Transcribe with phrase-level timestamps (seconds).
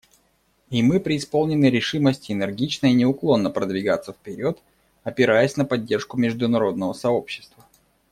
[0.71, 4.57] И мы преисполнены решимости энергично и неуклонно продвигаться вперед,
[5.03, 7.63] опираясь на поддержку международного сообщества.